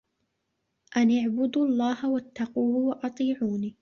أَنِ 0.97 1.11
اعبُدُوا 1.17 1.65
اللَّهَ 1.65 2.09
وَاتَّقوهُ 2.09 2.75
وَأَطيعونِ 2.87 3.69